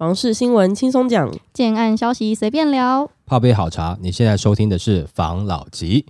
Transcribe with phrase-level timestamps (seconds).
[0.00, 3.10] 房事新闻轻松讲，建案消息随便聊。
[3.26, 6.06] 泡杯好茶，你现在收听的是房老吉。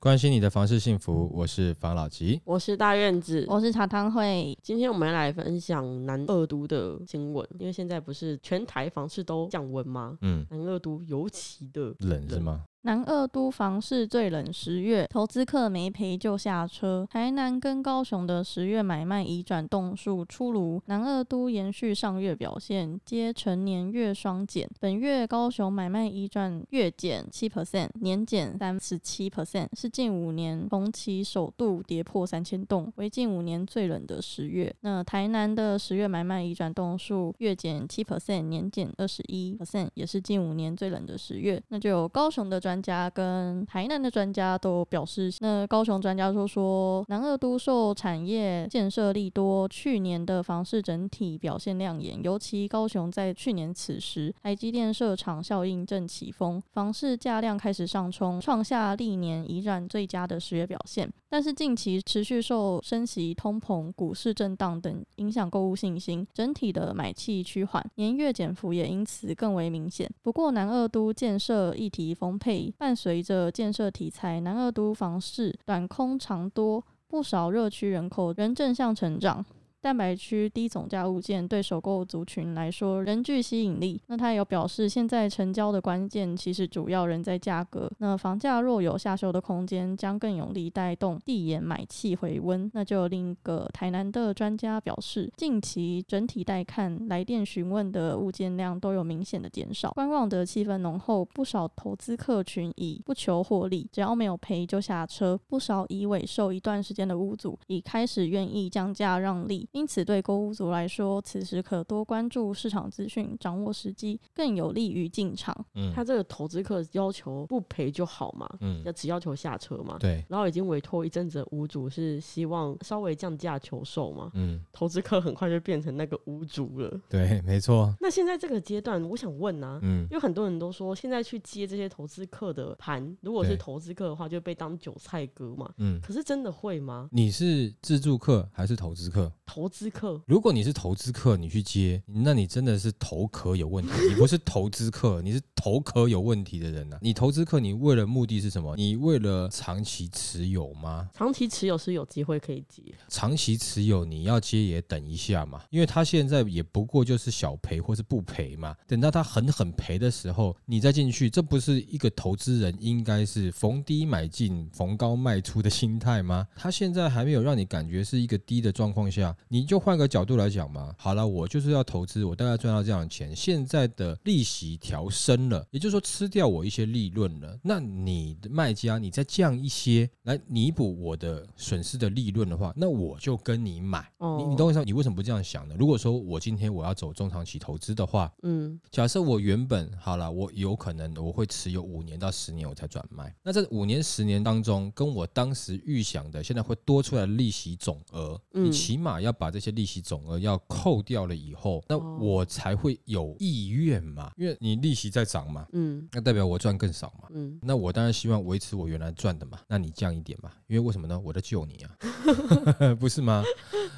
[0.00, 2.42] 关心你的房事幸福，我是房老吉。
[2.44, 3.44] 我是大院子。
[3.46, 10.18] 我是茶汤会，今天我们要来分享南二都的新闻，因为现在不是全台房市都降温吗？
[10.22, 12.64] 嗯，南二都尤其的冷是吗？
[12.84, 17.08] 南二都房市最冷十月，投资客没赔就下车。
[17.10, 24.68] 台南跟高雄的十月买卖移转栋数出炉，南二都延续上月表现，皆成年月双减。
[24.78, 34.70] 本月高雄买卖移转月减七 percent，年减三十七 percent，是近五年同期首度跌破三千栋，为近五年最冷的十月。
[34.82, 41.58] 那台南的十月买卖移转栋数月减七 percent，年减二十一 percent，也是近五年最冷的十月。
[41.68, 61.08] 那就有高雄的转专家跟台南的专家都表示，那高雄专家说说，南二都受产业建设力多，去年的房市整体表现亮眼，尤其高雄在去年此时，台积电设厂效应正起风，房市价量开始上冲，创下历年一战最佳的十月表现。
[61.34, 70.08] 但是近期持续受升息、通膨、股市震荡等影响购物信心，整体的买气趋缓，年月减幅也因此更为明显。
[70.22, 79.44] 不过南二都建设议题丰沛，伴随着建设题材，南二都房市短空长多，不少热区人口仍正向成长。
[79.84, 84.00] 蛋白区低总价物件对首购族群来说仍具吸引力。
[84.06, 87.90] 那他也有表示，现在成交的关键其实主要仍在价格。
[87.98, 92.70] 那房价若有下修的空间，将更有力带动地延买气回温。
[92.72, 101.22] 那就有另一个台南的专家表示，近期整体待看，来电询问的物件量都有明显的减少，观望的气氛浓厚。
[101.34, 105.38] 不少投资客群已不求获利，只要没有赔就下车。
[105.46, 109.68] 不少已尾售一段时间的屋主已开始愿意降价让利。
[109.74, 115.52] 因此，对购屋族来说，此时可多关注市场资讯，掌握时机，更有利于进场。
[115.74, 119.96] 嗯他这个投资客要求不赔就好嘛，嗯要，只要求下车嘛。
[119.98, 127.00] 对，然后已经委托一阵子的屋主是希望稍微降价求售嘛，嗯，投资客很快就变成那个屋主了。
[127.08, 135.68] 对，没错，那现在这个阶段，我想问啊，嗯因为很多人都说，现在去接这些投资客的盘，如果是投资客的话，就被当韭菜割嘛。
[135.78, 137.08] 嗯，可是真的会吗？
[137.10, 139.32] 你是自助客还是投资客？
[139.44, 143.90] 投资客如果你是投资客，你去接，那你真的是头壳有问题。
[144.08, 148.74] 你不是投资客，你是头壳有问题的人呐、你投资客，你为了目的是什么？
[148.76, 151.08] 你为了长期持有吗？
[151.14, 158.74] 长期持有是有机会可以接，长期持有你要接也等一下嘛，因为他现在也不过就是小赔或是不赔嘛。
[158.86, 166.46] 等到他狠狠赔的时候，你再进去，这不是一个投资人应该是逢低买进、逢高卖出的心态吗？
[166.54, 170.92] 他现在还没有让你感觉是一个低的状况下，你就换个角度来讲嘛。
[170.98, 177.56] 好了，我就是要投资，我大概赚到这样的钱，现在的利息调升了，也就是说吃掉我一些利润了。
[177.62, 184.04] 那你的卖家，你再降一些来弥补我的损失的利润的话，那我就跟你买。
[184.18, 184.84] 哦你你懂我意思？
[184.84, 185.76] 你为什么不这样想呢？
[185.78, 193.32] 如果说我今天我要走中长期投资的话，嗯，假设我原本好了，我有可能我会持有五年到十年我才转卖。
[193.40, 207.28] 那这五年十年当中，跟我当时预想的现在会多出来的利息总额，嗯你起码要把这些利息总额要扣掉了以后，那哦我才会有意愿嘛，因为你利息在涨嘛，嗯那代表我赚更少嘛。
[207.34, 211.18] 嗯，那我当然希望维持我原来赚的嘛，那你降一点嘛，因为为什么呢？
[211.18, 213.42] 我在救你啊， 不是吗？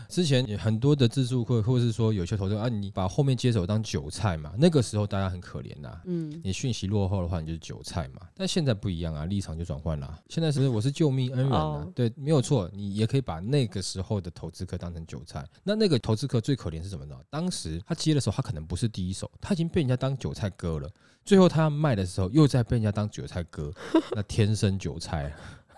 [0.08, 8.20] 之前也很多的自助客，或者是说有些投资者啊，你把后面接手当韭菜嘛，那个时候大家很可怜呐、嗯，你讯息落后的话，你就是韭菜嘛。
[8.34, 10.18] 但现在不一样啊，立场就转换了。
[10.28, 12.70] 现在是我是救命恩人对，没有错。
[12.72, 15.35] 你也可以把那个时候的投资客当成韭菜。
[15.64, 17.16] 那那个投资客最可怜是什么呢？
[17.28, 20.88] 当时他接的时候，他可能不是第一手，他已经被人家当韭菜割了。
[21.24, 23.72] 最后他要卖的时候，又在被人家当韭菜割，
[24.14, 25.34] 那天生韭菜。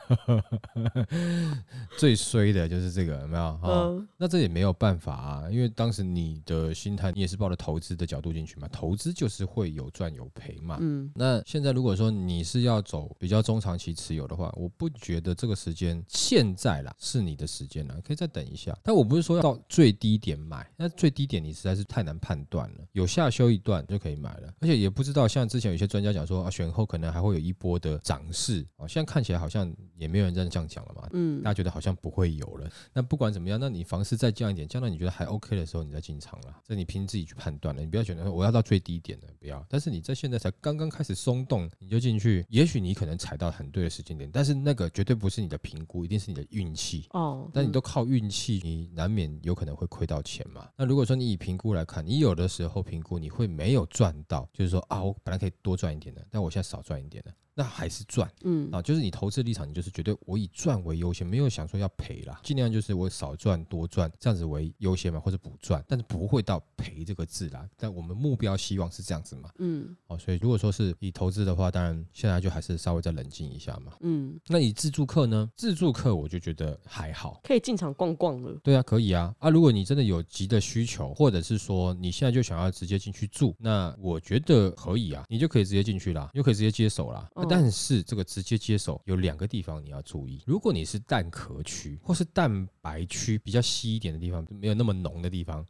[1.98, 3.42] 最衰的就是这个，有没有？
[3.42, 10.78] 哦，嗯那这也没有办法啊，因为当时你的心态，你也是抱着投资的角度进去嘛，投资就是会有赚有赔嘛。
[10.80, 18.76] 嗯那现在如果说你是要走比较中长期持有的话，我不觉得这个时间现在啦是你的时间啦，可以再等一下。
[18.82, 31.08] 但我不是说要到最低点买，那最低点你实在是太难判断了，有下修一段就可以买了，而且也不知道像之前有些专家讲说啊，选后可能还会有一波的涨势啊，现在看起来好像也没有人这样讲了嘛。
[31.12, 37.80] 嗯大家觉得好像不会有了，那不管怎么样，那你房市再降一点，降到你觉得还 OK 的时候，你再进场了，这你凭自己去判断了。
[37.80, 39.64] 你不要选择说我要到最低点的，不要。
[39.68, 47.06] 但是你在现在才刚刚开始松动，你就进去，也许你可能踩到很对的时间点，但是那个绝对不是你的评估，一定是你的运气。
[47.10, 50.68] 哦，嗯但你都靠运气，你难免有可能会亏到钱嘛。
[50.76, 58.30] 那如果说你以评估来看，你有的时候评估你会没有赚到，就是说啊，我本来可以多赚一点的，但我现在少赚一点的，那还是赚。
[58.44, 67.68] 嗯啊，就是你投资立场，你就是绝对我以赚为优先，没有想说要赔啦，尽量就是我少赚多赚这样子为优先嘛，或者补赚，但是不会到赔这个字啦。
[67.76, 73.94] 但我们目标希望是这样子嘛，嗯哦，所以如果说是以投资的话，当然现在就还是稍微再冷静一下嘛。
[74.02, 75.50] 嗯，那以自助客呢？
[75.56, 77.40] 自助客我就觉得还好。
[77.42, 78.56] 可以进场逛逛了。
[78.62, 79.50] 对啊，可以啊啊！
[79.50, 87.28] 如果你真的有急的需求，或者是说你现在就想要直接进去住，那我觉得可以啊，你就可以直接进去啦，你就可以直接接手啦。
[87.48, 95.64] 但是这个直接接手有两个地方你要注意，如果你是蛋壳区或是蛋白区比较稀一点的地方，没有那么浓的地方，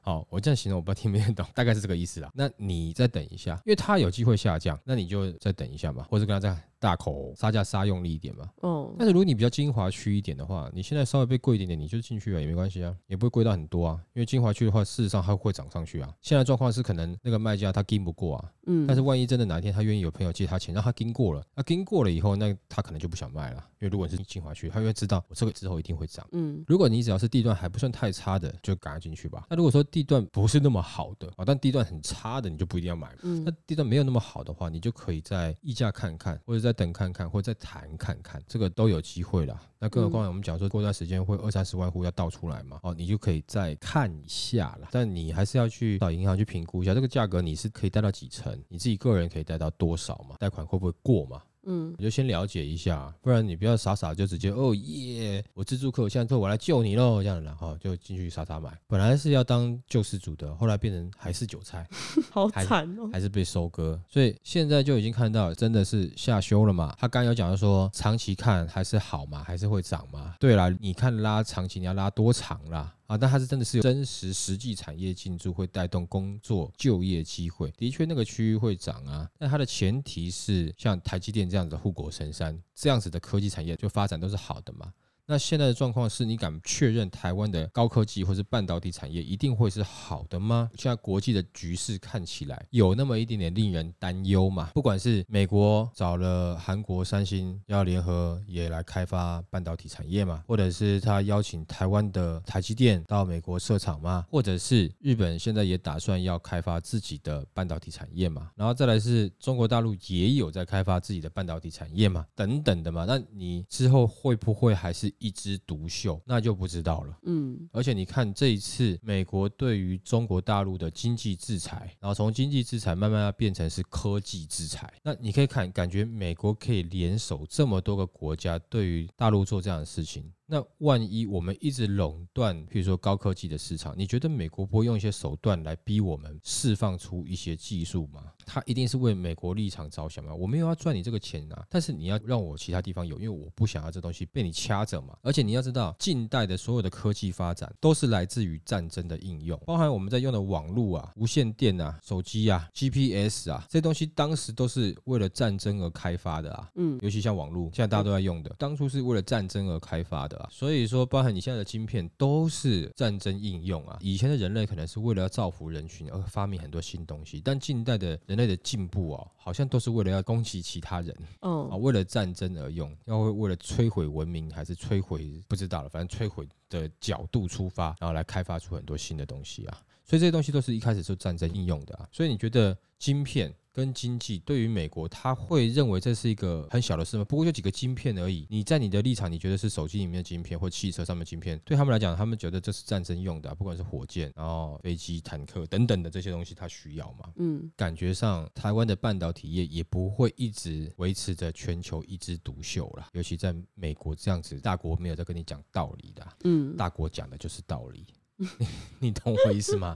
[0.00, 2.30] 好，我这样形容我不知道听没听得懂，大概是这个意思啦。
[2.34, 6.54] 那你再等一下，因为它有机会下降，那你就再等一下嘛，或者跟他再
[6.84, 8.46] 大口杀价杀用力一点嘛。
[8.60, 13.98] 哦，但是如果你比较精华区一点的话，你现在稍微被贵一点点，你就进去了也没关系啊，也不会贵到很多啊。
[14.12, 16.14] 因为精华区的话，事实上它会涨上去啊。
[16.20, 26.26] 现在状况是可能那个卖家他跟不过啊，嗯，但是万一真的哪一天他愿意有朋友借他钱，让他跟过了，那跟过了以后，那他可能就不想卖了，因为如果是精华区，他就会知道我这个之后一定会涨。
[26.32, 29.46] 嗯如果你只要是地段还不算太差的，就赶快进去吧。
[29.50, 33.14] 那如果说地段不是那么好的啊，但地段很差的，你就不一定要买。
[33.22, 39.60] 嗯那嗯地段没有那么好的话，你就可以在议价看看，或者再等看看，或者再谈看看，这个都有机会啦。
[39.78, 44.88] 那更何况我们讲说过段时间会二三十万户要倒出来嘛，哦，你就可以再看一下啦。
[44.90, 51.42] 但你还是要去到银行去评估一下这个价格，你是可以贷到几成，你自己个人可以贷到多少嘛，贷款会不会过嘛？
[51.66, 58.70] 嗯你就先了解一下，不然你不要傻傻就直接哦耶，我自助客，现在说我来救你喽，这样然后就进去傻傻买。
[58.86, 61.86] 本来是要当救世主的，后来变成还是韭菜。
[62.30, 63.08] 好惨哦。
[63.12, 66.94] 还是被收割，所以现在就已经看到真的是下修了嘛。
[66.98, 70.34] 他刚刚有讲到说，长期看还是好嘛，还是会涨嘛。
[70.40, 72.92] 对啦，你看拉长期，你要拉多长啦？
[73.06, 77.70] 啊，但它是真的是有真实实际产业进驻，会带动工作就业机会。
[77.72, 84.92] 的确，那个区域会涨啊，但它的前提是像台积电这样子的护国神山，这样子的科技产业就发展都是好的嘛。
[85.26, 90.70] 那现在的状况是你敢确认台湾的高科技或是半导体产业一定会是好的吗？
[90.76, 94.70] 现在国际的局势看起来有那么一点点令人担忧嘛。
[94.74, 113.06] 不管是美国找了韩国三星要联合也来开发半导体产业嘛，或者是他邀请台湾的台积电到美国设厂嘛，或者是日本现在也打算要开发自己的半导体产业嘛，然后再来是中国大陆也有在开发自己的半导体产业嘛，等等的嘛。
[113.06, 116.20] 那你之后会不会还是一枝独秀？
[116.24, 117.18] 那就不知道了。
[117.22, 130.32] 嗯而且你看这一次美国对于中国大陆的经济制裁，然后从经济制裁慢慢要变成是科技制裁，那你可以看感觉美国可以联手这么多个国家对于大陆做这样的事情。
[130.46, 138.24] 那万一我们一直垄断，譬如说高科技的市场，你觉得美国不会用一些手段来逼我们释放出一些技术吗？
[138.44, 140.34] 他一定是为美国立场着想嘛？
[140.34, 145.16] 我没有要赚你这个钱啊，但是你要让我其他地方有，因为我不想要这东西被你掐着嘛。
[145.22, 156.70] 而且你要知道，近代的所有的科技发展都是来自于战争的应用，包含我们在用的网络啊、无线电啊、手机啊、GPS 啊，这些东西当时都是为了战争而开发的啊。
[156.74, 160.48] 嗯尤其像网络，现在大家都在用的，当初是为了战争而开发的啊。
[160.50, 163.98] 所以说，包含你现在的晶片都是战争应用啊。
[164.00, 179.82] 以前的人类可能是为了要造福人群而发明很多新东西，但近代的人类的进步哦，好像都是为了要攻击其他人啊，哦为了战争而用，要为为了摧毁文明还是摧毁不知道了，反正摧毁的角度出发，然后来开发出很多新的东西啊。
[180.04, 182.06] 所以这些东西都是一开始就战争应用的啊。
[182.12, 187.24] 所以你觉得晶片跟经济对于美国，他会认为这是一个很小的事吗？
[187.24, 188.46] 不过就几个晶片而已。
[188.48, 197.32] 你在你的立场，你觉得是手机里面的晶片或汽车上面的晶片，对他们来讲，他们觉得这是战争用的啊、不管是火箭、然后飞机、坦克等等的这些东西，它需要嘛？
[197.34, 203.08] 嗯感觉上，台湾的半导体业也不会一直维持着全球一枝独秀啦。
[203.12, 208.06] 尤其在美国这样子，大国没有在跟你讲道理的啊、嗯大国讲的就是道理。
[208.36, 208.66] 你
[208.98, 209.94] 你懂我意思吗？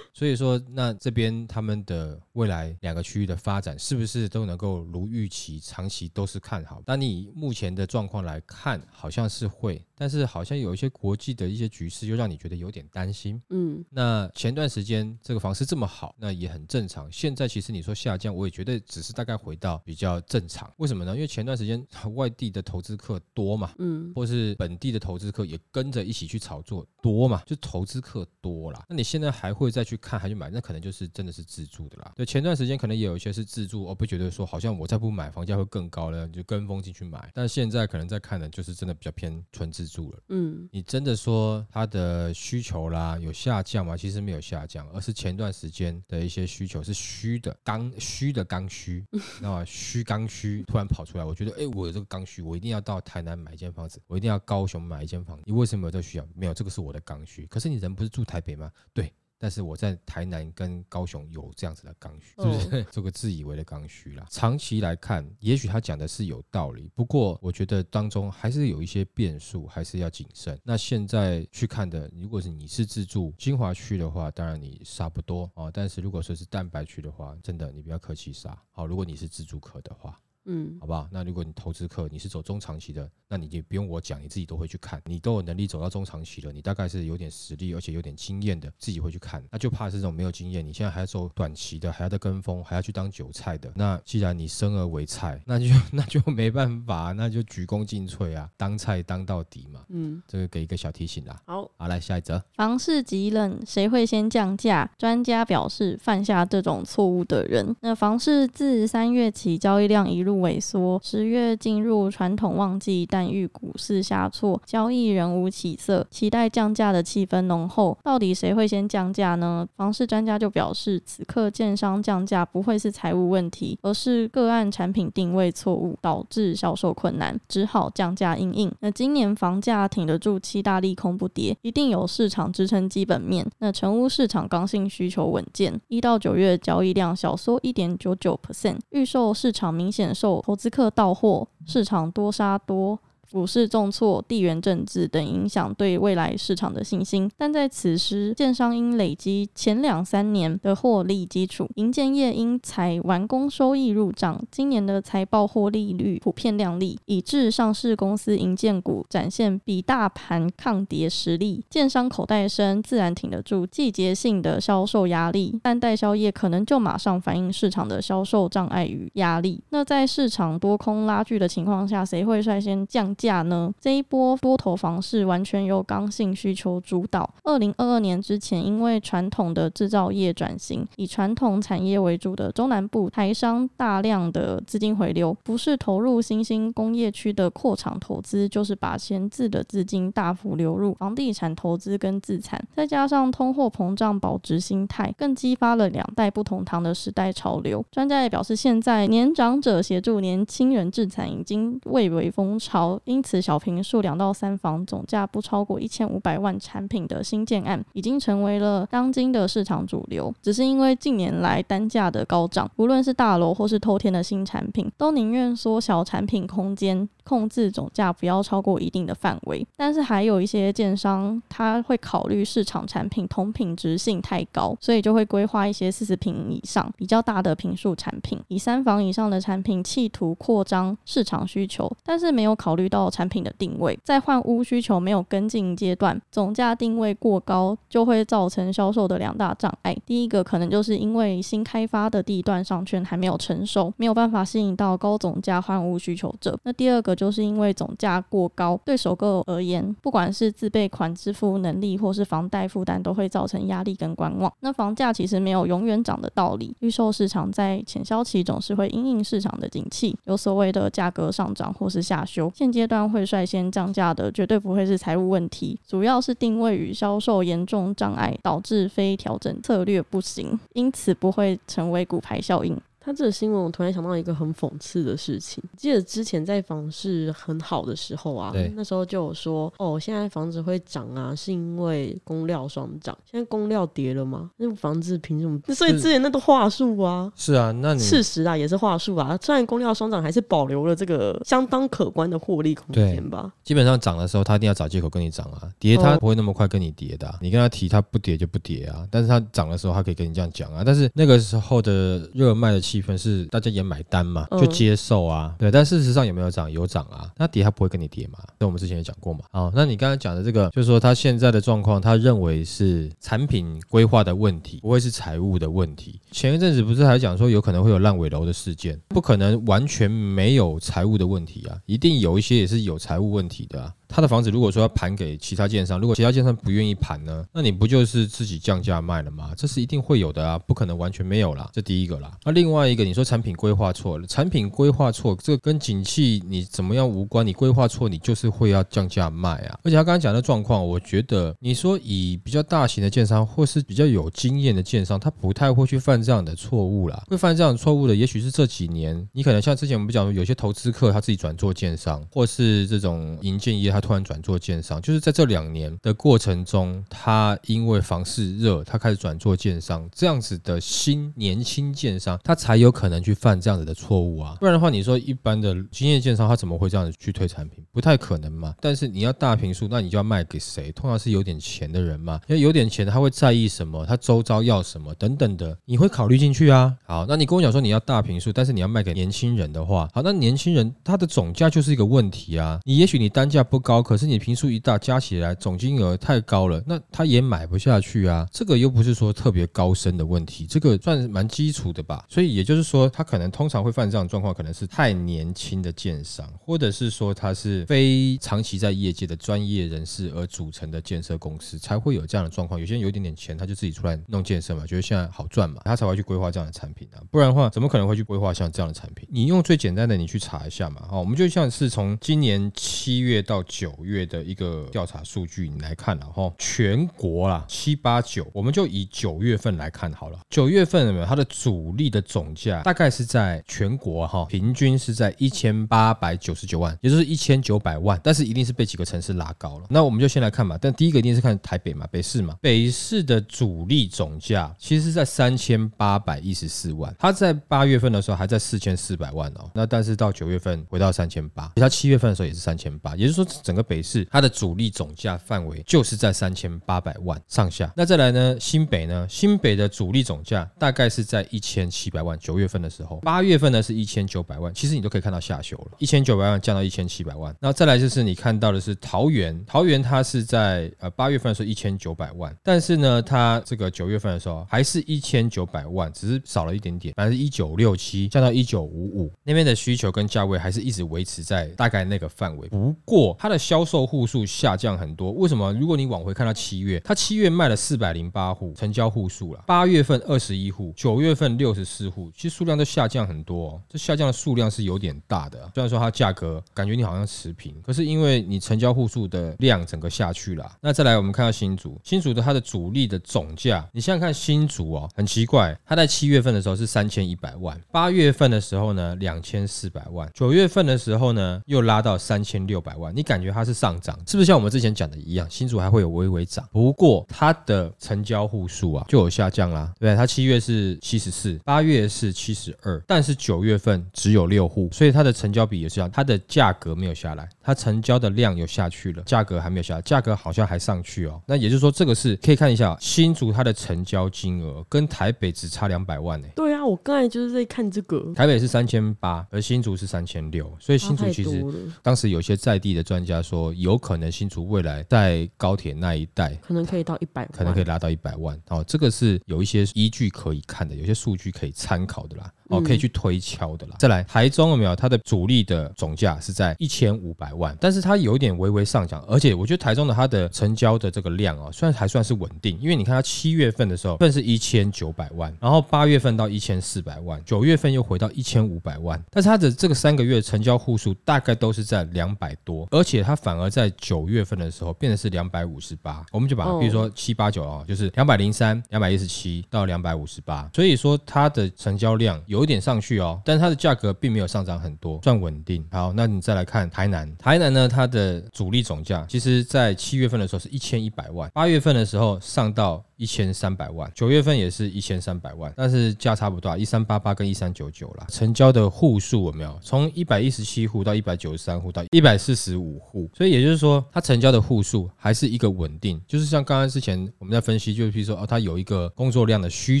[0.14, 6.82] 所以说，那这边他们的未来两个区域的发展是不是都能够如预期，长期都是看好？
[6.84, 13.40] 但你目前的状况来看，好像是会，但是好像有一些国际的一些局势又让你觉得有点担心。
[13.48, 17.10] 嗯那前段时间这个房市这么好，那也很正常。
[17.10, 20.70] 现在其实你说下降，我也觉得只是大概回到比较正常。
[20.76, 21.14] 为什么呢？
[21.14, 21.82] 因为前段时间
[22.14, 28.84] 外地的投资客多嘛，嗯或是本地的投资客也跟着一起去炒作多嘛，就投资客多啦。
[28.90, 32.12] 那你现在还会再去看还去买，那可能就是真的是自住的啦。
[32.16, 37.30] 对，前段时间可能也有一些是自住，我不觉得说好像我再不买房价会更高了，就跟风进去买。
[37.32, 40.18] 但现在可能在看的就是真的比较偏纯自住了。
[40.28, 43.96] 嗯你真的说它的需求啦有下降吗？
[43.96, 49.06] 其实没有下降，而是前段时间的一些需求是虚的刚虚的刚需，
[49.40, 55.42] 那么虚刚需突然跑出来，我觉得哎、诶我有这个刚需，我一定要到台南买一间房子，我一定要高雄买一间房子。
[55.46, 56.26] 你为什么有这个需要？
[56.34, 57.46] 没有，这个是我的刚需。
[57.46, 58.70] 可是你人不是住台北吗？
[58.92, 59.12] 对。
[59.42, 62.86] 但是我在台南跟高雄有这样子的刚需，是不是？
[62.92, 64.24] 这个自以为的刚需啦。
[64.30, 70.56] 长期来看，也许他讲的是有道理，不过我觉得当中还是有一些变数，还是要谨慎。
[70.62, 75.68] 那现在去看的，如果是你是自住金华区的话，当然你杀不多哦。
[75.74, 78.56] 但是如果说是蛋白区的话，真的你不要客气杀。
[78.70, 80.16] 好，如果你是自住客的话。
[80.44, 81.08] 嗯好不好？
[81.10, 89.42] 那如果你投资客你是走中长期的，那你也不用我讲，你自己都会去看，你都有能力走到中长期了，你大概是有点实力，而且有点经验的，自己会去看。
[89.50, 93.72] 那就怕是这种没有经验，你现在还要走短期的，还要再跟风，还要去当韭菜的。
[93.76, 99.84] 那既然你生而为菜，那就 那就没办法，那就鞠躬尽瘁啊，当菜当到底嘛。
[99.88, 101.40] 嗯，这个给一个小提醒啦。
[101.46, 102.42] 好，好，来下一则。
[102.54, 104.90] 房市极冷，谁会先降价？
[104.98, 107.74] 专家表示，犯下这种错误的人。
[107.80, 117.96] 那房市自三月起交易量一路萎缩，十月进入传统旺季，但遇股市下挫，交易仍无起色，期待降价的气氛浓厚。
[118.02, 119.66] 到底谁会先降价呢？
[119.76, 128.70] 房市专家就表示，此刻建商降价不会是财务问题，而是个案产品定位错误导致销售困难，只好降价应应。
[128.80, 133.46] 那今年房价挺得住七大利空不跌，一定有市场支撑基本面。
[133.58, 142.96] 那成屋市场刚性需求稳健，一到九月交易量小缩一点九九 percent，预售市场明显受投资客到货，市场多杀多。
[143.32, 169.62] 股市重挫、地缘政治等影响对未来市场的信心，但在此时，建商因累积前两三年的获利基础，营建业因采完工收益入账，今年的财报获利率普遍亮丽，以致上市公司营建股展现比大盘抗跌实力，建商口袋深，自然挺得住季节性的销售压力，但代销业可能就马上反映市场的销售障碍与压力。
[169.70, 173.72] 那在市场多空拉锯的情况下，谁会率先降价呢？
[173.80, 177.28] 这一波多头房市完全由刚性需求主导。
[177.44, 197.84] 二零二二年之前，因为传统的制造业转型，以传统产业为主的中南部台商大量的资金回流，不是投入新兴工业区的扩厂投资，就是把闲置的资金大幅流入房地产投资跟自产，再加上通货膨胀保值心态，更激发了两代不同堂的时代潮流。
[197.92, 210.32] 专家也表示，现在年长者协助年轻人自产已经蔚为风潮，因此小平数两到三房总价不超过一千五百万产品的新建案，已经成为了当今的市场主流。
[210.40, 219.66] 只是因为近年来单价的高涨，无论是大楼或是偷天的新产品，都宁愿缩小产品空间，控制总价不要超过一定的范围。
[219.76, 239.96] 但是还有一些建商，他会考虑市场产品同品质性太高，所以就会规划一些四十平以上比较大的平数产品，以三房以上的产品企图扩张市场需求，但是没有考虑到产品的定位，在换屋需求没有跟进阶段，总价定位过高，就会造成销售的两大障碍。
[240.04, 246.58] 第一个可能就是因为新开发的地段商圈还没有成熟，没有办法吸引到高总价换屋需求者。
[246.64, 254.52] 那第二个就是因为总价过高，对首购而言，不管是自备款支付能力或是房贷负担，都会造成压力跟观望。
[254.60, 262.52] 那房价其实没有永远涨的道理，预售市场在潜销期总是会因应市场的景气，有所谓的价格上涨或是下修。
[262.54, 272.76] 现阶阶段会率先降价的，绝对不会是财务问题，主要是定位与销售严重障碍，导致非调整策略不行，因此不会成为骨牌效应。
[273.04, 275.62] 他这个新闻，我突然想到一个很讽刺的事情。
[275.76, 283.16] 记得之前在房市很好的时候啊，那时候就有说，哦，现在房子会涨啊，是因为工料双涨。
[283.30, 284.50] 现在工料跌了吗？
[284.56, 285.60] 那房子凭什么？
[285.74, 289.36] 所以之前那都话术啊，是啊，那你事实啊也是话术啊。
[289.42, 293.52] 虽然工料双涨，还是保留了这个相当可观的获利空间吧。
[293.64, 300.82] 基本上涨的时候，他一定要找借口跟你涨啊，跌他哦不会那么快跟你跌的啊、你跟他提他不跌就不跌啊，但是他涨的时候，他可以跟你这样讲啊。
[300.84, 305.70] 但是那个时候的热卖的气氛是大家也买单嘛，嗯就接受啊，对。
[305.70, 306.70] 但事实上有没有涨？
[306.70, 309.40] 有涨啊，那跌他不会跟你跌嘛，那我们之前也讲过嘛。
[309.50, 316.20] 好，那你刚才讲的这个，就是说他现在的状况，他认为是产品规划的问题，不会是财务的问题。
[316.30, 323.92] 前一阵子不是还讲说有可能会有烂尾楼的事件，不可能完全没有财务的问题啊，一定有一些也是有财务问题的啊。
[324.14, 329.52] 他的房子如果说要盘给其他建商，如果其他建商不愿意盘呢，那你不就是自己降价卖了吗？
[329.56, 331.70] 这是一定会有的啊，不可能完全没有啦。
[331.72, 332.30] 这第一个啦。
[332.44, 339.78] 那另外一个，你说产品规划错了，产品规划错，这跟景气你怎么样无关，你规划错，你就是会要降价卖啊。
[339.82, 347.24] 而且他刚刚讲的状况，我觉得你说以比较大型的建商或是比较有经验的建商，他不太会去犯这样的错误啦。
[347.28, 364.56] 会犯这样的错误的，也许是这几年你可能像之前我们讲，有些投资客他自己转做建商，或是这种营建业他突然转做建商，就是在这两年的过程中，他因为房市热，他开始转做建商，这样子的新年轻建商，他才有可能去犯这样子的错误啊。
[364.58, 367.84] 不然的话，你说一般的经验建商，他怎么会这样子去推产品？
[367.92, 368.74] 不太可能嘛。
[368.80, 370.90] 但是你要大平数，那你就要卖给谁？
[370.90, 372.40] 通常是有点钱的人嘛。
[372.48, 374.04] 因为有点钱，他会在意什么？
[374.06, 376.96] 他周遭要什么等等的，你会考虑进去啊。
[377.04, 382.80] 好，那你跟我讲说你要大平数，但是你要卖给年轻人的话，好，那年轻人他的总价就是一个问题啊。
[382.84, 388.48] 你也许你单价不高，高可是你平数一大，加起来总金额太高了，那他也买不下去啊。
[388.50, 392.24] 这个又不是说特别高深的问题，这个算蛮基础的吧。
[392.28, 402.80] 所以也就是说，他可能通常会犯这样的状况，可能是太年轻的建商，或者是说他是非长期在业界的专业人士而组成的建设公司，才会有这样的状况。
[402.80, 407.20] 有些人有一点点钱，他就自己出来弄建设嘛，觉得现在好赚嘛，他才会去规划这样的产品啊。
[407.30, 409.28] 不然的话，怎么可能会去规划像这样的产品？
[409.30, 411.02] 你用最简单的，你去查一下嘛。
[411.10, 420.38] 好，我们就像是从今年七月到九月的一个调查数据你来看了哈，全国啦七八九，我们就以九月份来看好了。
[420.50, 429.86] 九月份有没有它的主力的总价大概是在全国哈，平均是在一千八百九十九万，也就是一千九百万，但是一定是被几个城市拉高了。
[429.88, 447.92] 那我们就先来看嘛，但第一个一定是看台北嘛，北市嘛，北市的主力总价其实是在三千八百一十四万，它在八月份的时候还在四千四百万哦，那但是到九月份回到三千八，它七月份的时候也是三千八，也就是说整个北市它的主力总价范围就是在三千八百万上下。
[447.96, 457.54] 那再来呢，新北呢，新北的主力总价大概是在一千七百万，九月份的时候，八月份呢是一千九百万，其实你都可以看到下修了，一千九百万降到一千七百万。
[457.60, 472.68] 那再来就是你看到的是桃园，桃园它是在呃八月份的时候一千九百万，但是呢，它这个九月份的时候还是一千九百万，只是少了一点点，反正是一九六七降到一九五五，那边的需求跟价位还是一直维持在大概那个范围。
[472.68, 475.72] 不过它销售户数下降很多，为什么？
[475.74, 490.70] 如果你往回看到七月，它七月卖了四百零八户，成交户数了，八月份二十一户，九月份六十四户，其实数量都下降很多、哦，这下降的数量是有点大的、虽然说它价格感觉你好像持平，可是因为你成交户数的量整个下去了。
[490.80, 506.64] 那再来我们看到新竹，新竹的它的主力的总价，你想想看新竹哦，很奇怪，它在七月份的时候是三千一百万，八月份的时候呢两千四百万，九月份的时候呢又拉到三千六百万，你感感觉它是上涨，是不是像我们之前讲的一样，新竹还会有微微涨？
[506.70, 510.14] 不过它的成交户数啊就有下降啦，对？
[510.14, 521.40] 它七月是七十四，八月是七十二，但是九月份只有六户，所以它的成交比也是这样，它的价格没有下来，它成交的量有下去了，价格还没有下来，价格好像还上去哦。
[521.46, 531.64] 那也就是说，这个是可以看一下新竹它的成交金额跟台北只差两百万呢、对啊，我刚才就是在看这个，台北是三千八，而新竹是三千六，所以新竹其实
[532.02, 538.60] 当时有些在地的专家说，有可能新竹未来在高铁那一带可能可以到一百，可能可以拉到一百万。
[538.68, 542.50] 哦，这个是有一些依据可以看的，有些数据可以参考的啦。
[542.72, 543.96] 哦，嗯可以去推敲的啦。
[543.98, 544.96] 再来，台中有没有？
[544.96, 566.78] 它的主力的总价是在一千五百万，但是它有一点微微上涨，而且我觉得台中的它的成交的这个量哦，虽然还算是稳定，因为你看它七月份的时候份是一千九百万，然后八月份到一千四百万，九月份又回到一千五百万，但是它的这个三个月成交户数大概都是在两百多，而且它反而在九月份的时候变得是两百五十八，我们就把哦。
[566.78, 575.84] 比如说七八九啊，就是两百零三、两百一十七到两百五十八，所以说它的成交量有有点上去哦，但它的价格并没有上涨很多，算稳定。
[575.90, 583.04] 好，那你再来看台南，台南呢，它的主力总价其实在七月份的时候是一千一百万，八月份的时候上到。
[583.22, 588.26] 一千三百万，九月份也是一千三百万，但是价差不多，一三八八跟一三九九啦。
[588.28, 589.78] 成交的户数有没有？
[589.80, 600.00] 从一百一十七户到一百九十三户到一百四十五户，所以也就是说，它成交的户数还是一个稳定，就是像刚刚之前我们在分析，就是比如说哦，它有一个工作量的需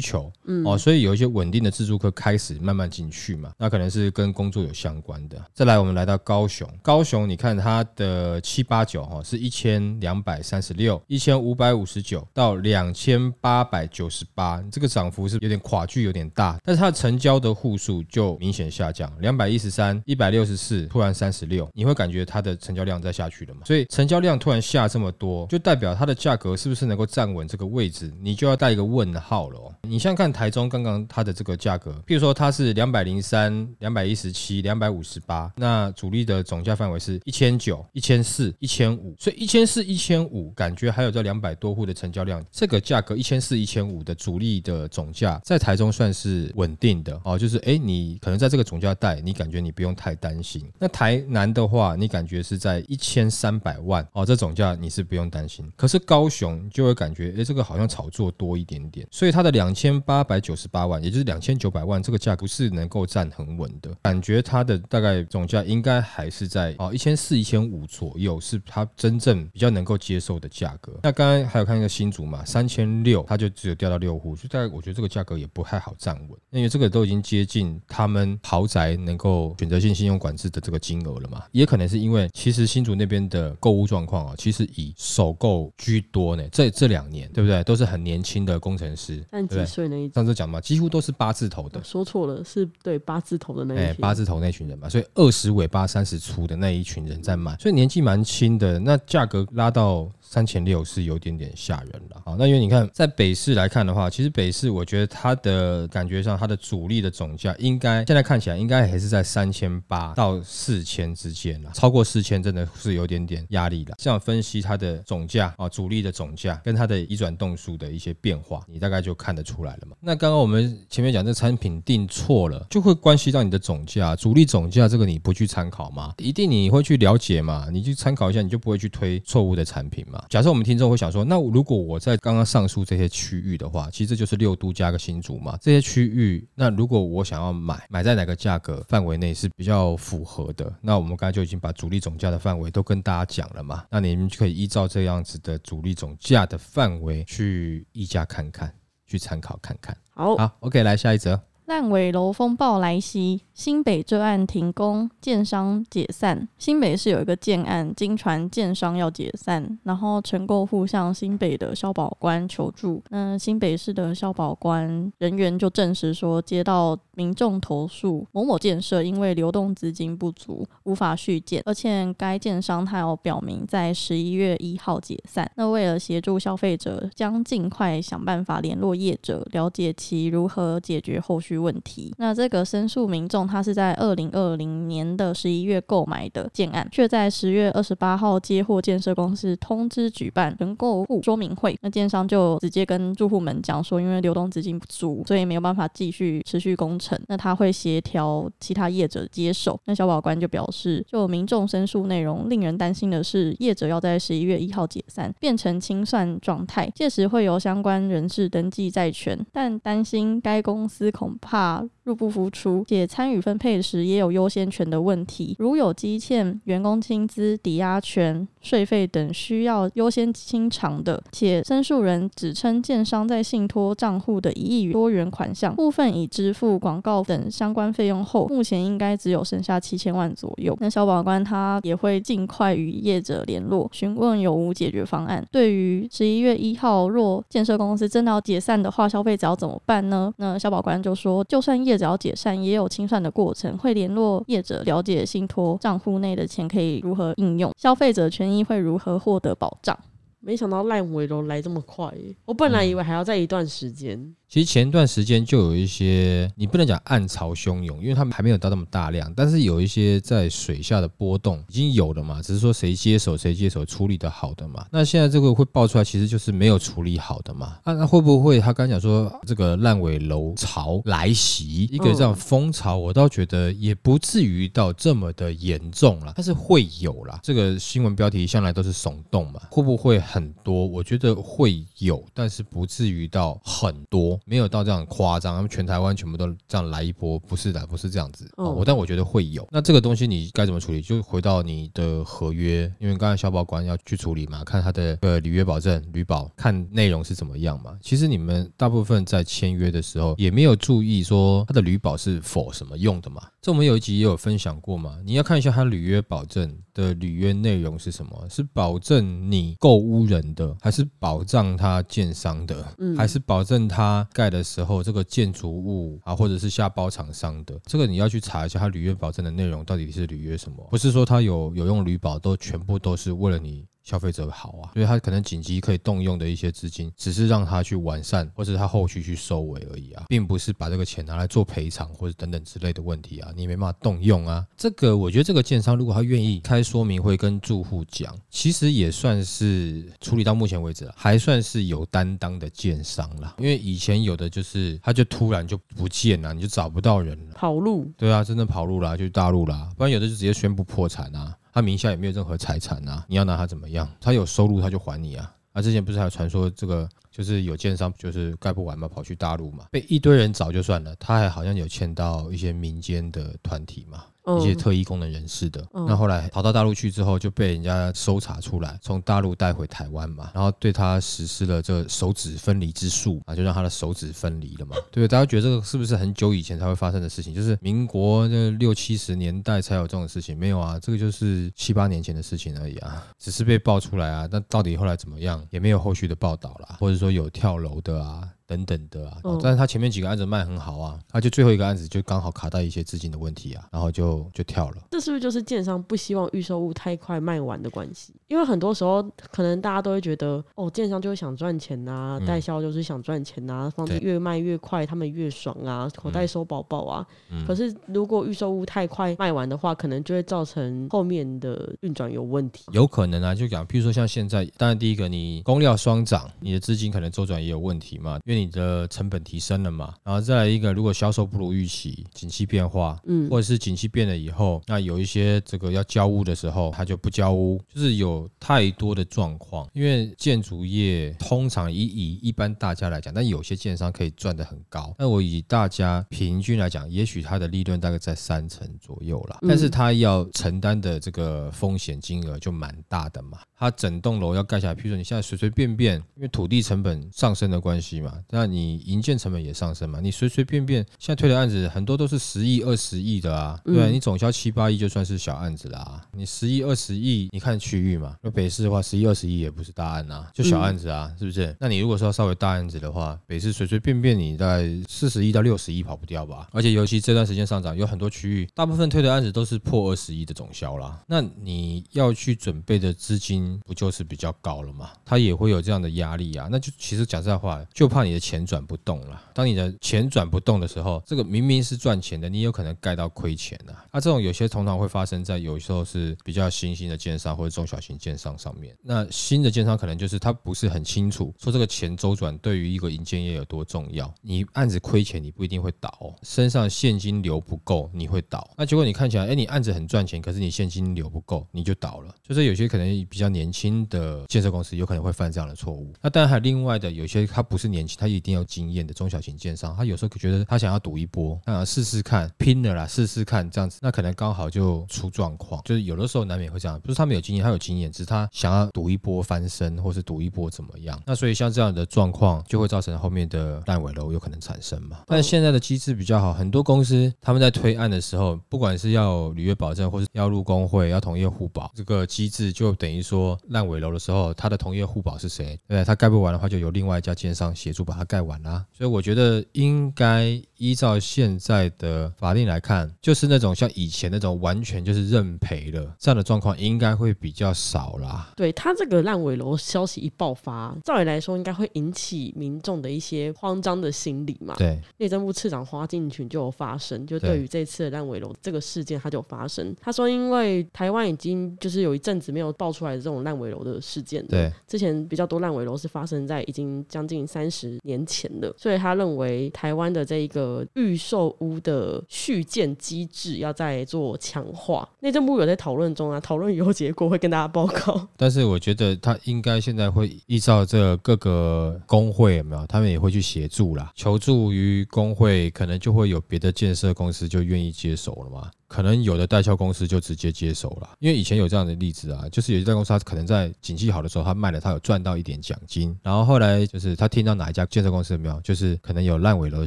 [0.00, 5.40] 求，嗯，哦，所以有一些稳定的自助客开始慢慢进去嘛，那可能是跟工作有相关的。
[5.54, 13.11] 再来，我们来到高雄，高雄你看它的七八九哈是一千两百三十六，一千五百五十九到两千。
[13.12, 23.60] 千八百九十八，这个涨幅是有点跨距有点大，但是它的成交的户数就明显下降，两百一十三，一百六十四，突然三十六，你会感觉它的成交量在下去了嘛？
[23.66, 28.10] 所以成交量突然下这么多，就代表它的价格是不是能够站稳这个位置？
[28.18, 29.60] 你就要带一个问号了。
[29.82, 43.01] 你像看台中刚刚它的这个价格，譬如说它是两百零三、两百一十七、两百五十八，那主力的总价范围是一千九、一千四、一千五，所以一千四、一千五，感觉还有这两百多户的成交量，这个价。
[43.02, 47.38] 个一千四、一千五的主力的总价，在台中算是稳定的哦。
[47.38, 50.64] 就是哎，你可能在这个总价带，你感觉你不用太担心。
[50.78, 55.70] 那台南的话，你感觉是在一千三百万哦，这总价你是不用担心。
[55.76, 63.90] 可是高雄就会感觉哎，这个好像炒作多一点点，所以它的两千八百九十八万，也就是两千九百万这个价不是能够站很稳的。
[64.02, 70.92] 感觉它的大概总价应该还是在哦一千四、一千五左右，是它真正比较能够接受的价格。
[71.02, 72.81] 那刚刚还有看一个新竹嘛，三千。
[73.02, 81.42] 六，它就只有掉到六户，所以大概我觉得这个价格也不太好站稳，因为这个都已经接近他们豪宅能够选择性信用管制的这个金额了嘛。
[81.52, 86.42] 也可能是因为其实新竹那边的购物状况啊，其实以首购居多呢。
[86.50, 87.62] 这这两年对不对？
[87.64, 91.82] 都是很年轻的工程师，但几岁那一上次讲嘛，几乎都是八字头的。
[91.84, 100.10] 说错了，是对八字头的那哎八字头那群人嘛，所以二十尾巴三十出的那一群人在买，所以年纪蛮轻的，那价格拉到。
[100.32, 113.94] 三千六是有点点吓人了，好，那因为你看在北市来看的话，其实北市我觉得它的感觉上，它的主力的总价应该现在看起来应该还是在三千八到四千之间了，超过四千真的是有点点压力了。
[113.98, 119.94] 这样分析它的总价啊，主力的总价跟它的移转动数的一些变化，你大概就看得出来了嘛。
[120.00, 126.14] 那刚刚我们前面讲这产品定错了，就会关系到你的总价，主力总价这个你不去参考吗？
[126.16, 127.68] 一定你会去了解嘛？
[127.70, 130.20] 你去参考一下，你就不会去推错误的产品嘛？
[130.28, 135.56] 假设我们听众会想说，那如果我在刚刚上述这些区域的话，其实这就是六都加个新竹嘛。
[135.60, 140.72] 这些区域，那如果我想要买，买在哪个价格范围内是比较符合的？
[140.80, 143.84] 那我们刚才就已经把主力总价的范围都跟大家讲了嘛。
[143.90, 148.72] 那你们就可以依照这样子的主力总价的范围去议价看看，
[149.06, 149.96] 去参考看看。
[150.10, 151.40] 好，好，OK，来下一则。
[151.66, 156.48] 烂尾楼风暴来袭，新北这案停工，建商解散。
[156.58, 163.00] 新北是有一个建案，经传建商要解散，然后承购户向新北的消保官求助。
[163.10, 175.48] 那新北市的消保官人员就证实说，接到民众投诉，某某建设因为流动资金不足，无法续建，而且该建商他有表明在十一月一号解散。
[175.54, 181.51] 那为了协助消费者，将尽快想办法联络业者，了解其如何解决后续。
[181.58, 182.14] 问题。
[182.18, 191.76] 那这个申诉民众，他是在二零二零年的十一月购买的建案，却在十月二十八号接获建设公司通知举办人购户说明会。
[191.82, 197.18] 那建商就直接跟住户们讲说，因为流动资金不足，所以没有办法继续持续工程。
[197.28, 199.78] 那他会协调其他业者接手。
[199.84, 211.84] 那小保官就表示，就民众申诉内容令人担心的是，业者要在十一月一号解散，变成清算状态，届时会由相关人士登记债权，但担心该公司恐怕。
[212.04, 215.54] 入不敷出，且参与分配时也有优先权的问题。
[215.58, 230.76] 如有积欠员工薪资、抵押权、税费等需要优先清偿的，且申诉人指称建商在信托账户的一亿多元款项部分已支付广告等相关费用后，目前应该只有剩下七千万左右。
[230.80, 235.44] 那小保官他也会尽快与业者联络，询问有无解决方案。
[235.52, 240.32] 对于十一月一号若建设公司真的要解散的话，消费者要怎么办呢？
[240.38, 241.44] 那小保官就说。
[241.48, 249.96] 就算业业者要解散，也有清算的过程，会联络业者了解信托账户内的钱可以如何应用，消费者权益会如何获得保障。
[250.40, 252.12] 没想到烂尾楼来这么快，
[252.46, 254.34] 我本来以为还要在一段时间。
[254.52, 264.86] 其实前段时间就有一些，你不能讲暗潮汹涌，因为他们还没有到那么大量，但是有一些在水下的波动已经有了嘛，只是说谁接手谁接手处理的好的嘛。
[264.90, 267.78] 那现在这个会爆出来，其实就是没有处理好的嘛。
[267.84, 277.40] 啊，那会不会他刚讲说这个烂尾楼潮来袭，一个这样风潮，我倒觉得也不至于到这么的严重了，但是会有啦。
[277.42, 280.86] 这个新闻标题向来都是耸动嘛，会不会很多？
[280.86, 284.38] 我觉得会有，但是不至于到很多。
[284.44, 288.50] 没有到这样夸张，他们全台湾全部都这样来一波，不是的，不是这样子。
[288.56, 289.66] 哦，我但我觉得会有。
[289.70, 291.00] 那这个东西你该怎么处理？
[291.00, 297.96] 就回到你的合约，因为刚才消保官要去处理嘛，看他的呃履约保证、履保，看内容是怎么样嘛。
[298.00, 303.42] 其实你们大部分在签约的时候也没有注意说他的履保是否什么用的嘛。
[303.64, 312.84] 这我们有一集也有分享过嘛，你要看一下他履约保证的履约内容是什么，是保证你购屋人的，还是保障他建商的，
[313.16, 323.86] 还是保证他盖的时候这个建筑物啊，或者是下包厂商的，这个你要去查一下他履约保证的内容到底是履约什么，不是说他有有用履保都全部都是为了你。
[324.02, 334.66] 消费者好啊，所以他可能紧急可以动用的一些资金，只是让他去完善，或者他后续去收尾而已啊，并不是把这个钱拿来做赔偿或者等等之类的问题啊，你没办法动用啊。
[334.76, 343.54] 这个我觉得这个建商如果他愿意开说明会跟住户讲，其实也算是处理到目前为止还算是有担当的建商啦。
[343.58, 348.12] 因为以前有的就是他就突然就不见了，你就找不到人了，跑路。
[348.16, 351.56] 对啊，真的跑路啦，就大陆啦，不然有的就直接宣布破产啊。
[351.72, 354.08] 他名下也没有任何财产啊，你要拿他怎么样？
[354.20, 355.52] 他有收入他就还你啊。
[355.72, 364.24] 啊，之前不是还有传说这个就是有建商就是盖不完嘛，跑去大陆嘛，被一堆人找就算了，他还好像有签到一些民间的团体嘛。
[364.58, 374.96] 一些特异功能人士的，那后来跑到大陆去之后，就被人家搜查出来，从大陆带回台湾嘛，然后对他实施了这手指分离之术啊，就让他的手指分离了嘛。
[375.12, 377.54] 对，大家觉得这个是不是很久以前才会发生的事情？
[377.54, 380.58] 就是民国的六七十年代才有这种事情？
[380.58, 384.48] 没有啊，这个就是七八年前的事情而已啊，只是被爆出来啊。
[384.50, 388.48] 那到底后来怎么样，也没有后续的报道啦，或者说有跳楼的啊。
[388.72, 394.96] 等等的啊，但是他前面几个案子卖很好啊，他就最后一个案子就刚好卡到一些资金的问题啊，然后就就跳了。
[395.10, 398.32] 这是不是就是建商不希望预售物太快卖完的关系？
[398.48, 407.26] 因为很多时候可能大家都会觉得，哦，建商就是想赚钱呐，代销就是想赚钱呐，房子越卖越快，他们越爽啊，口袋收宝宝啊。
[407.66, 412.84] 可是如果预售物太快卖完的话，可能就会造成后面的运转有问题。
[412.92, 429.88] 有可能啊，就讲，譬如说像现在，当然第一个你工料双涨，你的资金可能周转也有问题嘛，因为你的成本提升了嘛，然后再来一个，如果销售不如预期，景气变化，嗯，或者是景气变了以后，那有一些这个要交屋的时候，他就不交屋，就是有太多的状况。
[429.92, 435.14] 因为建筑业通常以以一般大家来讲，但有些建商可以赚得很高。
[435.18, 443.58] 那我以大家平均来讲，也许他的利润大概在三成左右啦，但是他要承担的这个风险金额就蛮大的嘛。
[443.76, 448.92] 他整栋楼要盖下来，譬如说你现在随随便便，因为土地成本上升的关系嘛，那你。
[449.06, 450.20] 营建成本也上升嘛？
[450.20, 456.22] 你随随便便现在推的案子很多都是十亿、二十亿的啊，对你总销七八亿就算是小案子啦。
[456.32, 458.36] 你十亿、二十亿，你看区域嘛？
[458.42, 461.74] 那北市的话，十亿、二十亿也不是大案啊，就小案子啊，是不是？
[461.80, 466.68] 那你如果说稍微大案子的话，北市随随便便你在四十亿到六十亿跑不掉吧？
[466.72, 471.20] 而且尤其这段时间上涨，有很多区域大部分推的案子都是破二十亿的总销啦。
[471.26, 475.10] 那你要去准备的资金不就是比较高了嘛？
[475.24, 476.68] 它也会有这样的压力啊。
[476.70, 478.82] 那就其实讲实在话，就怕你的钱转。
[478.82, 479.40] 不动了。
[479.54, 484.04] 当你的钱转不动的时候，这个明明是赚钱的，你有可能盖到亏钱啊。
[484.12, 488.92] 那这种有些通常会发生在有时候是比较新兴的建商或者中小型建商上面。
[489.00, 494.34] 那新的建商可能就是他不是很清楚说这个钱周转对于一个银建业有多重要。
[494.42, 498.68] 你案子亏钱，你不一定会倒，身上现金流不够，你会倒。
[498.76, 502.34] 那结果你看起来，哎，你案子很赚钱，可是你现金流不够，你就倒了。
[502.42, 506.12] 就是有些可能比较年轻的建设公司有可能会犯这样的错误。
[506.20, 525.22] 那当然还有另外的，有些他不是年轻，他一定要经验的中小型建商，他有时候觉得他想要赌一波，啊，试试看，拼了啦，试试看这样子，那可能刚好就出状况，就是有的时候难免会这样，不是他没有经验，他有经验，只是他想要赌一波翻身，或是赌一波怎么样，那所以像这样的状况就会造成后面的烂尾楼有可能产生嘛。
[525.26, 535.76] 但现在的机制比较好，很多公司他们在推案的时候，不管是要履约保证，或是要入工会，要同业互保，这个机制就等于说烂尾楼的时候，他的同业互保是谁？
[535.88, 538.84] 对，他盖不完的话，就由另外一家建商协助把把它盖完啦。
[538.92, 548.50] 所以我觉得应该依照现在的法令来看，就是那种像以前那种完全就是认赔了这样的状况，应该会比较少啦。
[548.56, 554.74] 对他这个烂尾楼消息一爆发，照理来说应该会引起民众的一些慌张的心理嘛。
[554.76, 559.94] 对，内政部次长花敬群就有发声，就对于这次的烂尾楼这个事件，他就有发声。
[560.00, 575.08] 他说，因为台湾已经就是有一阵子没有爆出来的这种烂尾楼的事件了，对，之前比较多烂尾楼是发生在已经将近三十年前的，所以他认为台湾的这一个预售屋的续建机制要再做强化。
[575.20, 578.28] 内政部有在讨论中啊，讨论以后结果会跟大家报告。
[578.36, 588.70] 但是我觉得他应该现在会依照这各个工会有没有，他们也会去协助啦，求助于工会，可能就会有别的建设公司就愿意接手了嘛。
[588.92, 599.86] 可能有的代销公司就直接接手了，因为以前有这样的例子啊，就是有一家公司，他可能在景气好的时候，他卖了，他有赚到一点奖金，然后后来就是他听到哪一家建设公司有没有，就是可能有烂尾楼的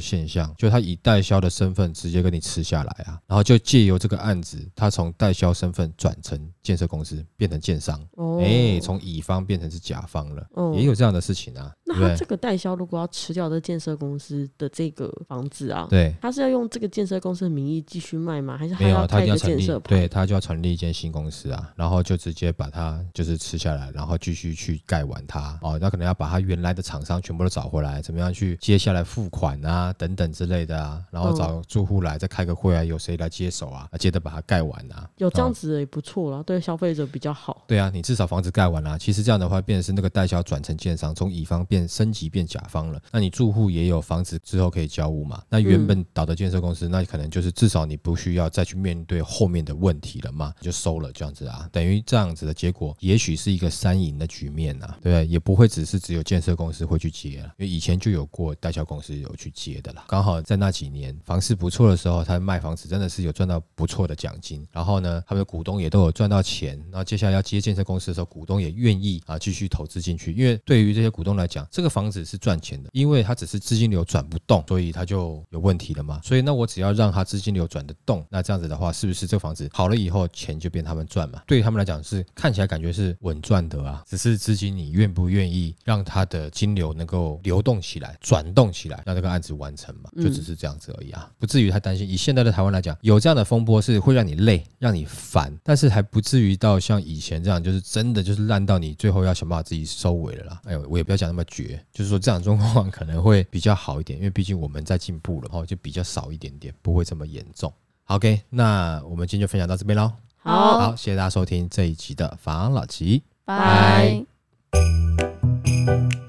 [0.00, 8.04] 现象，就他以代销的身份直接跟你吃下来啊，然后就借由这个案子，他从代销身份转成建设公司，变成建商，
[8.42, 11.72] 哎，从乙方变成是甲方了，也有这样的事情啊。
[11.84, 18.56] 那他这个代销如果要吃掉这建设公司的这个房子啊，对，他是要用这个建设公司的名义继续卖吗？
[18.56, 19.06] 还是没有？
[19.06, 25.78] 他一定要成立，对他就要成立一间新公司啊，然后就直接把它就是吃下来，然后继续去盖完它哦。
[25.80, 33.88] 那可能要把它原来的厂商全部都找回来，怎么样去接下来付款啊等等之类的啊，然后找住户来再开个会啊，有谁来接手啊？
[33.98, 35.08] 接着把它盖完啊。
[35.18, 37.64] 有这样子也不错啦，对消费者比较好。
[37.66, 43.00] 对啊，你至少房子盖完了，其实这样的话变成是那个代销转成建商，从乙方变升级变甲方了。
[43.12, 45.42] 那你住户也有房子之后可以交屋嘛？
[45.48, 50.54] 那原本倒的建设公司，那可能就是至少你不需要再去面对后面的问题了嘛？
[50.60, 55.26] 就收了这样子啊，等于这样子的结果，也许是一个三赢的局面呐，对？
[55.26, 60.04] 也不会只是只有建设公司会去接了，因为以前就有过代销公司有去接的啦。
[60.06, 66.80] 刚好在那几年房市不错的时候，他卖房子真的是有赚到不错的奖金，然后呢，他们的股东也都有赚到钱。
[66.92, 76.20] 那接下来要接建设公司的时候，股东也愿意啊继续投资进去，因为对于这些股东来讲，这个房子是赚钱的，因为它只是资金流转不动，所以它就有问题了嘛。
[76.22, 80.26] 所以那我只要让它资金流转得动，那这样子的话，是不是这个房子好了以后？
[80.32, 92.06] 钱就变他们赚嘛，对于他们来讲是看起来感觉是稳赚的啊，只是资金你愿不愿意让它的金流能够流动起来、转动起来，让这个案子完成嘛，就只是这样子而已啊，不至于太担心。
[92.06, 100.60] 以现在的台湾来讲，有这样的风波是会让你累、让你烦，但是还不至于到像以前这样，就是真的就是烂到你最后要想办法自己收尾了啦。
[100.64, 107.72] 哎呦，我也不要讲那么绝，就是说这样状况可能会比较好一点，因为毕竟我们在进步了，然后就比较少一点点，不会这么严重。
[108.06, 110.94] ok 那我们今天就分享到这边喽好。
[110.96, 113.24] 谢谢大家收听这一集的房老吉。
[113.44, 114.24] 拜。
[114.72, 116.25] 拜。